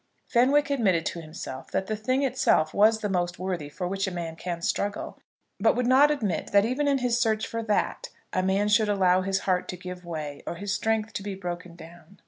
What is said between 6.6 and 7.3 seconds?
even in his